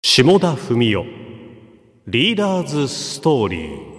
[0.00, 1.04] 下田文雄
[2.06, 3.92] リーダーズストーリー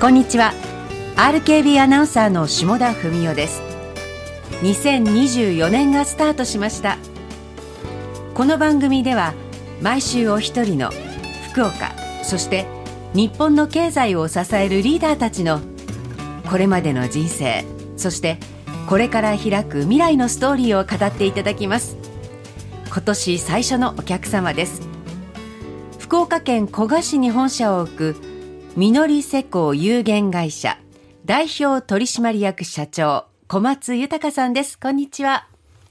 [0.00, 0.52] こんにちは
[1.16, 3.60] RKB アナウンサーの下田文代です。
[4.62, 6.98] 2024年がスタートしました。
[8.34, 9.34] この番組では
[9.82, 10.92] 毎週お一人の
[11.50, 11.90] 福岡
[12.22, 12.66] そして
[13.12, 15.60] 日本の経済を支えるリーダーたちの
[16.48, 17.64] これまでの人生
[17.96, 18.38] そして
[18.86, 21.96] これから開く未来のストーリーを語っていただきます
[22.86, 24.80] 今年最初のお客様です
[25.98, 28.16] 福岡県古賀市に本社を置く
[28.76, 30.78] みのり施工有限会社
[31.24, 35.48] 代表取締役社長小松豊さんですこんにちは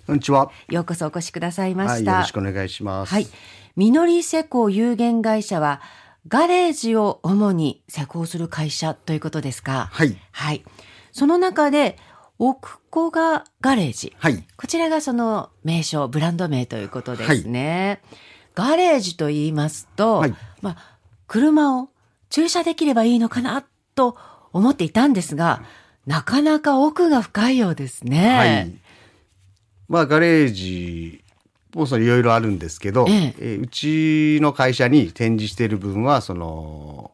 [0.08, 0.52] こんにちは。
[0.70, 3.12] ようこそお越しくださいまはい、した、よろしくお願いします。
[3.12, 3.28] はい。
[3.76, 5.82] みのり施工有限会社は、
[6.28, 9.90] ガレージを主に施工する会社ということですか？
[9.92, 10.16] はい。
[10.32, 10.64] はい。
[11.12, 11.98] その中で、
[12.38, 14.14] 奥古賀ガレージ。
[14.18, 14.44] はい。
[14.58, 18.02] こちらがその名称、ブランド名ということですね。
[18.56, 21.90] ガレージと言いますと、はいまあ、車を
[22.30, 24.18] 駐車できればいいのかなと
[24.52, 25.64] 思っていたんですが、
[26.06, 28.38] なかなか奥が深いようですね。
[28.38, 28.74] はい。
[29.88, 31.24] まあ、ガレージ
[31.74, 37.12] もそれいろいろあるんですけど、えええーうちの会社に展示している分は、その、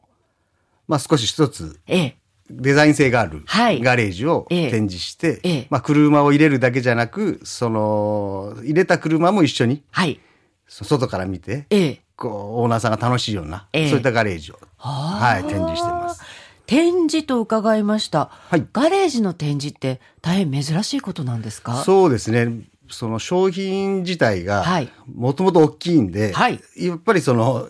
[0.88, 2.17] まあ少し一つええ。
[2.52, 10.19] デザイン性があるはいガレージをええ展示して、ええまあ車を入れるだけじゃなく、その、入れた車も一緒にはい。
[10.67, 12.02] そ外から見て、ええ。
[12.16, 16.22] こう、オーナーさんが楽しいような、ええそういったガレージを、ははい、展示してます。
[16.67, 18.29] 展示と伺いました。
[18.31, 21.83] はいガレージの展示って大変珍しいことなんですか？
[21.83, 22.61] そうですね。
[22.89, 27.67] その商品自体がはい、もともと大きいんで、はいやっぱりその、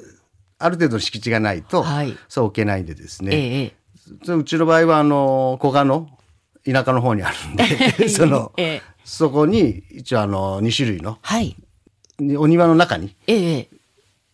[0.60, 3.36] ある程度の敷地がないと、はいそう置けないんでですね。
[3.36, 3.74] ええ
[4.28, 6.10] ううちの場合は、あの、古賀の
[6.66, 11.56] 田舎の方にあるんで、 その、ええそこに、一応あの、2種類の、はい。
[12.38, 13.70] お庭の中にええええ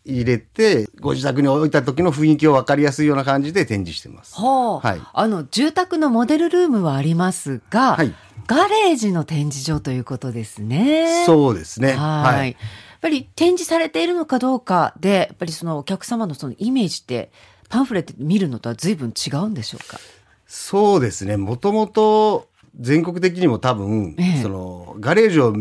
[0.07, 4.35] 入れて、ご自宅に置いた時の雰囲気を分かりやすいような感じで展示してます。
[4.35, 8.13] ほう、はいあの、住宅のモデルルームはありますが、はい
[8.47, 11.25] ガレージの展示場ということですね。
[11.25, 11.91] そうですね。
[11.91, 12.35] はい。
[12.35, 12.51] はい。
[12.51, 17.29] やっぱり展示されているのかどうかで、やっぱりそのお客様のそのイメージって、
[17.69, 19.99] パンフレットで見るのとは随分違うんでしょうか？
[20.47, 21.37] そうですね。
[21.37, 22.47] もともと
[22.79, 24.41] 全国的にも多分、ええ。
[24.41, 25.53] そのガレージを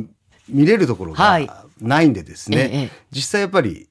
[0.49, 1.47] 見れるところはい。
[1.47, 3.89] がないんでですね、ええ実際やっぱり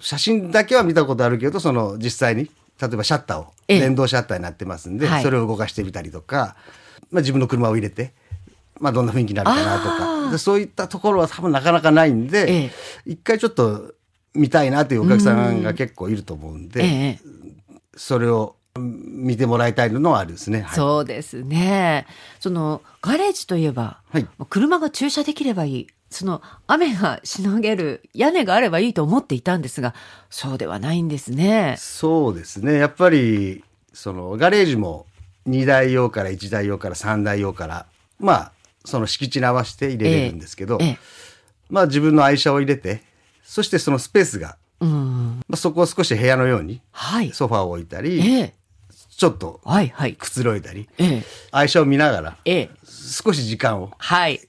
[0.00, 2.44] 写真だけは見たことあるけど、その実際に、
[2.80, 3.80] 例えばシャッターを、ええ。
[3.80, 5.22] 電動シャッターになってますんで、はい。
[5.22, 6.56] それを動かしてみたりとか、
[7.10, 8.12] まあ自分の車を入れて、
[8.78, 12.70] まあどんな雰囲気になるかなとか、でそういったところは多分なかなかないんで、ええ。
[13.06, 13.94] 一回ちょっと
[14.34, 17.20] 見たいなというお客さんが結構いると思うんで、ええ
[17.96, 20.62] それをうん見てもらいたいのはあるですね。
[20.62, 22.06] はいそうですね。
[22.40, 25.86] そのガレージといえば、はい車が駐車できればいい。
[26.10, 29.94] その雨がしのげる屋根があればいいと思っていたんですが、
[30.30, 31.74] そうではないんですね。
[31.78, 32.74] そうですね。
[32.74, 35.06] やっぱり、その、ガレージも
[35.48, 37.86] 2台用から1台用から3台用から、
[38.20, 38.52] まあ、
[38.84, 40.98] その敷地に合わせて入れれるんですけど、ええ。
[41.68, 43.02] まあ自分の愛車を入れて、
[43.42, 45.42] そしてそのスペースが、うん。
[45.48, 47.30] まあ、そこを少し部屋のようにはい。
[47.32, 48.54] ソファーを置いたり、ええ。
[49.16, 50.14] ちょっとはいはい。
[50.14, 51.22] くつろいだり、ええ。
[51.52, 52.70] 愛車を見ながらええ。
[52.84, 54.40] 少し時間をはい。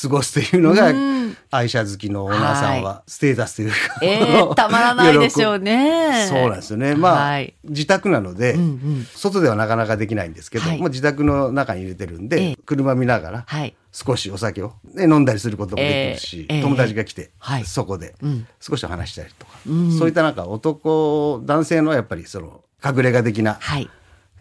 [0.00, 6.26] 過ごすというのがうん、愛車好きのオーナーさんはステータスというか、ええたまらないでしょうね。
[6.28, 6.94] そうなんですよね。
[6.94, 13.74] まあ、はい自宅なので、うんうん外ではなかなかできないんですけど、はいまあ、自宅の中に入れてるんで、ええ車見ながら、はい。
[13.92, 23.88] 少しお酒を、ね、飲んだりすることもできるし、ええええ友達が来て、はいそこでうん少し話したりとか、うんそういったなんか男、男性のやっぱりその隠れ家的なはい。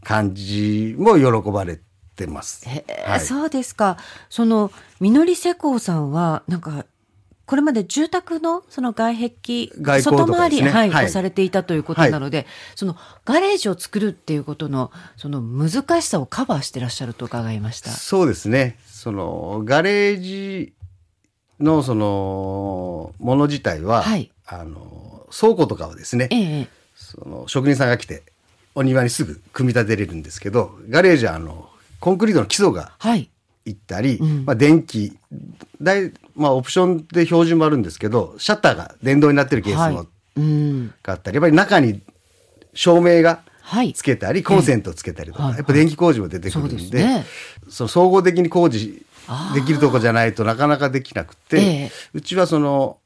[0.04, 1.80] 感じも喜ばれ
[2.16, 2.64] てます。
[2.68, 3.98] ええはいそうですか。
[4.30, 6.86] その、みのり施工さんは、なんか、
[7.52, 12.96] これまで住宅のその外壁、外構とか外回り、はい、はいをされていたということなので、その
[13.26, 17.90] ガレージを作るっていうことの、その難しさをカバーしてらっしゃると伺いました。
[17.90, 18.78] そうですね。
[18.86, 20.72] その、ガレージ
[21.60, 28.24] のその、もの自体は、はいあの、倉庫とかはですね、ええその職人さんが来て
[28.76, 33.30] お庭にすぐ組み立てれるんですけどガレージはあのコンクリートの基礎がはい。
[33.66, 34.46] いったり、うん。
[34.46, 35.18] まあ、電気
[35.82, 39.94] 大、まあ、オプションで標準もあるんですけどシャッターが電動になってるケースはい。
[39.94, 40.08] も。
[40.38, 40.94] うん。
[41.04, 42.02] あったり、やっぱり中に
[42.74, 43.94] 照明がはい。
[43.94, 47.26] つけたり、コンセントつけたりとか、はいやっぱ電気工事も出てくるんそうでですね。
[47.70, 49.06] その総合的に工事
[49.54, 51.92] できるとこじゃないとなかなかできなくて、ええ。
[52.14, 52.98] うちはその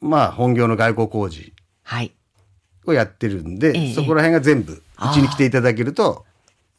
[0.00, 2.12] まあ本業の外交工事はい。
[2.86, 3.94] をやってるんで、ええ。
[3.94, 4.82] そこら辺が全部、う
[5.14, 6.24] ちに来ていただけると、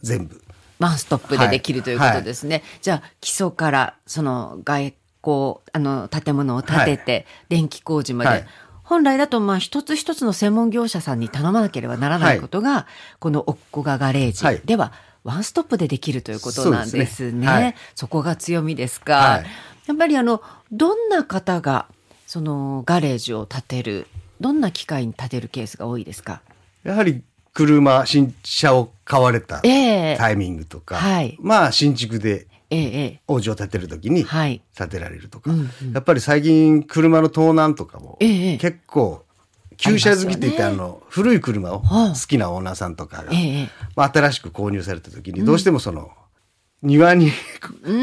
[0.01, 0.42] 全部
[0.81, 2.63] ワンストップでできるということですね。
[2.81, 8.45] じゃあ基礎からその外交あの建物を建てて、電気工事まで、はい。
[8.83, 12.88] 本来だとまあ一つ一つの専門業者さんに頼まなければならないことが、
[13.19, 14.57] このおっこがガレーはい。
[14.57, 14.92] ジでは
[15.24, 17.31] ワンストップでできるということなんですね。
[17.31, 17.48] そね。
[17.48, 17.75] はい。
[17.94, 19.13] そこが強みですか。
[19.16, 19.45] はい。
[19.86, 20.42] やっぱりあの
[20.72, 21.86] どんな方が
[22.25, 24.07] そのガレージを建てる
[24.39, 26.42] どんな機会に建てるケースが多いですか？
[26.84, 30.15] やはり車、新車を買われたええ。
[30.18, 31.38] タイミングとか、はい。
[31.42, 34.25] まあ新築でえええお家を建てるときに。
[34.25, 35.92] 建てられるとか、うんうん。
[35.94, 39.25] やっぱり最近車の盗難とかもええ結構
[39.77, 42.13] 旧車好きって言ってあの古い車をはあ。
[42.13, 46.12] 好きなオーナーさんとかが、ええまあ、新しく購入された時にどうしてもその、
[46.83, 47.31] 庭に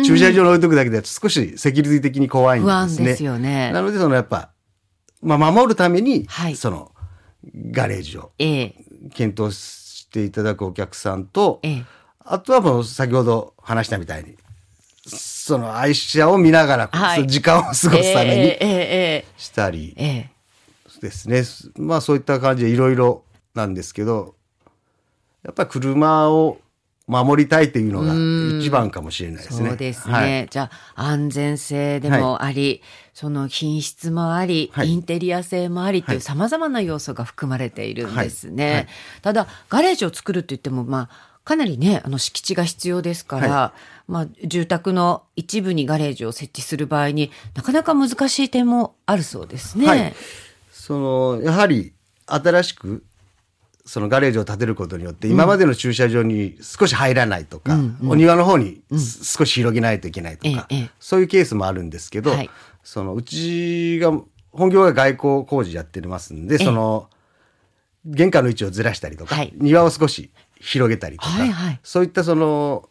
[0.05, 3.05] 駐車場に置いとくだけで少しセキュリティ的に怖いん不安ですね。
[3.07, 3.73] ですよね。
[3.73, 4.51] なのでそのやっぱ、
[5.23, 6.57] まあ、守るために、はい。
[6.57, 6.93] その
[7.71, 8.75] ガレージをええ。
[9.15, 11.85] 検討していただくお客さんと、ええ。
[12.21, 14.37] あとはもう先ほど話したみたいに
[15.07, 17.27] その愛車を見ながら、はい。
[17.27, 18.49] 時間を過ごすために
[19.39, 21.01] したりえええ。
[21.01, 21.45] ですね。
[21.77, 23.25] まあそういった感じでいろいろ
[23.55, 24.35] なんですけど、
[25.43, 26.59] やっぱり車を
[27.09, 28.15] 守りたいっていうのが
[28.59, 29.69] 一番かもしれないですね。
[29.71, 30.15] そうですね。
[30.15, 30.49] はい。
[30.51, 32.83] じゃあ安全性でもあり、
[33.15, 34.91] その品質もあり、はい。
[34.91, 36.23] インテリア性もありっていうはい。
[36.23, 38.65] 様々な要素が含まれているんですね。
[38.65, 38.75] はい。
[38.75, 38.89] はい。
[39.23, 43.73] ただガレージを作るって言ってもまあかなりねあの敷地が必要ですから、は
[44.07, 49.87] まあ住宅の一部にガレージを設置する場合になかなか難しい点もあるそうですね。
[49.87, 50.15] はい。
[50.71, 51.93] その、やはり
[52.27, 53.05] 新しく、
[53.89, 60.91] そのガレージを建てることによって、今までの駐車場に少し入らないとか、お庭の方にす少し広げないといけないとか、ええええ。
[61.01, 62.51] そういうケースもあるんですけど、はい。
[62.85, 64.13] そのうちが、
[64.53, 67.09] 本業が外交工事やってますんで、その、
[68.05, 69.55] 玄関の位置をずらしたりとか、はい。
[69.57, 70.31] 庭を少し
[70.61, 71.81] 広げたりとか、はいはい。
[71.83, 72.91] そういったその、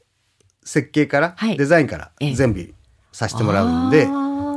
[0.63, 2.73] 設計から、はいデザインからええ全部
[3.11, 4.07] させてもらうんで、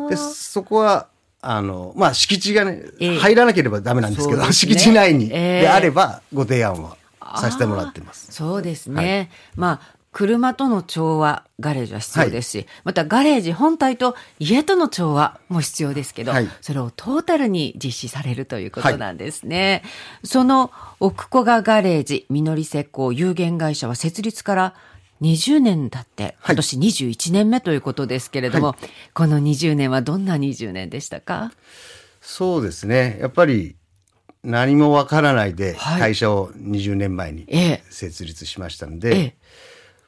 [0.08, 1.08] で、そこは、
[1.42, 3.19] あの、まあ、敷地がね、ええ。
[3.19, 4.75] 入らなければダメなんですけど、そうですね。
[4.75, 5.60] 敷地内に、ええ。
[5.62, 6.96] であれば、ご提案は
[7.37, 8.32] させてもらってます。
[8.32, 9.31] そうですね。
[9.56, 16.48] まあ、車との調和、ガレージは必要ですし、またガレージ本体と家との調和も必要ですけど、はい。
[16.60, 19.82] それをトータルに実施されるということなんですね。
[20.25, 24.75] その奥古賀ガレージ、みのり施工有限会社は設立から
[25.22, 28.75] 20年経って、今年21年目ということですけれども、
[29.14, 31.52] この20年はどんな20年でしたか？
[32.20, 33.19] そうですね。
[33.20, 33.76] やっぱり、
[34.43, 39.34] 何もわからないで、はい会社を20年前にええ設立しましたのえで、え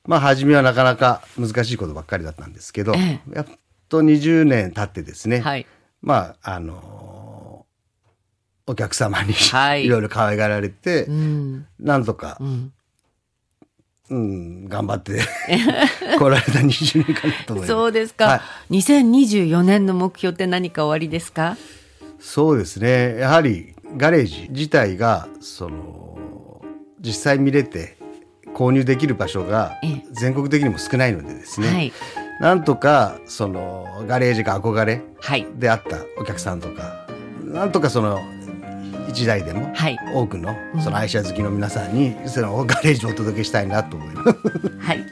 [0.07, 3.47] まあ、初めはなかなか難しいことばっかりだったんですけど、えやっ
[3.91, 5.67] と20年経ってですね、はい。
[6.01, 7.67] まあ、あの
[8.67, 11.67] お客様に、はいい、ろいろ可愛がられて、うん。
[11.79, 12.73] なんとかう、ん。
[14.13, 15.21] うん、頑張って
[16.19, 17.67] 来られた20年かなと思います。
[17.69, 18.41] そうですか、はい
[18.75, 21.57] 2024年の目標って何かおありですか？
[22.21, 23.17] そうですね。
[23.19, 26.63] やはりガレージ自体が、その、
[27.01, 27.97] 実際見れて
[28.55, 31.69] 購入できる場所がええ全国的にも少ないのでですね。
[31.69, 31.93] はい
[32.41, 37.07] なんとか、その、ガレージが憧れはいであったお客さんとか、
[37.45, 38.19] なんとかその、
[39.13, 39.99] 一台でもはい。
[40.15, 44.29] 多くのその愛車好きの皆さんにそのガレージをお届けしたいなと思います。
[44.81, 45.07] はい。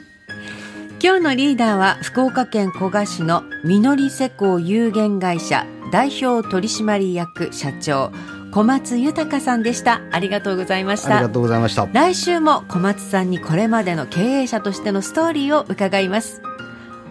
[1.03, 8.11] 今日のリーダーは福岡県古賀市のみのり施工有限会社代表取締役社長
[8.51, 10.01] 小松豊さんでした。
[10.11, 11.15] ありがとうございました。
[11.15, 11.87] ありがとうございました。
[11.91, 16.41] 来週も小松さんにこれまでの経営者としてのストーリーを伺います。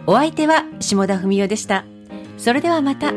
[0.06, 1.84] お相手は下田文代でした。
[2.36, 3.12] それではまた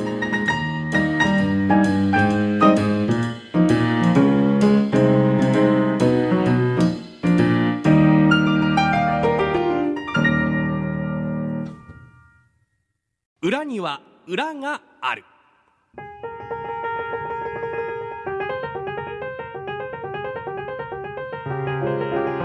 [13.54, 15.24] 裏には裏がある。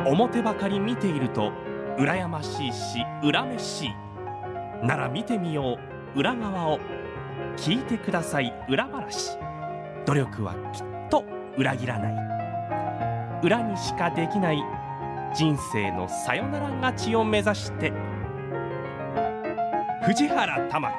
[0.04, 1.50] 表ばかり見ていると
[1.96, 3.88] 羨ましいし恨めしい。
[4.84, 5.78] なら見てみよ
[6.14, 6.18] う。
[6.18, 6.78] 裏側を
[7.56, 8.52] 聞いてください。
[8.68, 9.38] 裏話。
[10.04, 11.24] 努力はきっと
[11.56, 13.40] 裏切らない。
[13.42, 14.62] 裏にしかできない。
[15.34, 17.94] 人生のさよなら勝ちを目指して
[20.08, 20.96] 藤原玉木。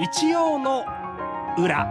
[0.00, 0.84] 日曜の
[1.56, 1.86] 裏。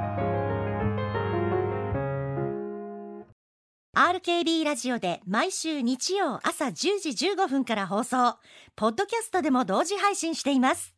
[3.95, 8.35] RKB ラジオで毎週日曜朝10時15分から放送。
[8.75, 10.94] ポッドキャストでも同時配信しています。